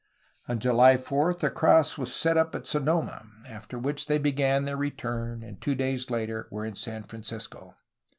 On 0.47 0.57
July 0.57 0.97
4 0.97 1.29
a 1.43 1.49
cross 1.51 1.95
was 1.95 2.11
set 2.11 2.35
up 2.35 2.55
at 2.55 2.65
Sonoma, 2.65 3.23
after 3.47 3.77
which 3.77 4.07
they 4.07 4.17
began 4.17 4.65
their 4.65 4.75
return 4.75 5.43
and 5.43 5.61
two 5.61 5.75
days 5.75 6.09
later 6.09 6.47
were 6.49 6.65
in 6.65 6.73
San 6.73 7.03
Francisco. 7.03 7.75